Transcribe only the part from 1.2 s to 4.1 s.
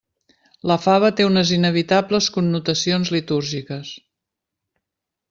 unes inevitables connotacions litúrgiques.